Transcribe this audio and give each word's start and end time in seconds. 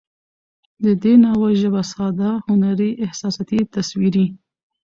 د 0.83 0.85
دې 1.03 1.13
ناول 1.23 1.53
ژبه 1.61 1.81
ساده، 1.91 2.31
هنري، 2.47 2.91
احساساتي، 3.05 3.59
تصويري 3.73 4.25